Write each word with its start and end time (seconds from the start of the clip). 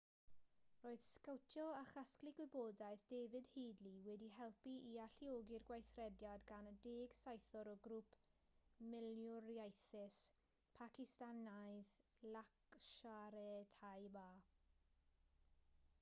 roedd 0.83 1.01
sgowtio 1.07 1.65
a 1.79 1.81
chasglu 1.89 2.31
gwybodaeth 2.37 3.03
david 3.11 3.49
headley 3.57 3.91
wedi 4.07 4.29
helpu 4.37 4.71
i 4.91 4.95
alluogi'r 5.03 5.67
gweithrediad 5.67 6.47
gan 6.53 6.69
y 6.69 6.73
10 6.87 7.13
saethwr 7.17 7.69
o 7.73 7.75
grŵp 7.89 8.15
milwriaethus 8.95 10.19
pacistanaidd 10.79 11.91
laskhar-e-taiba 12.37 14.25